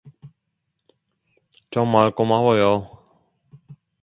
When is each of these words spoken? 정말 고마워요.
정말 1.69 2.09
고마워요. 2.09 2.97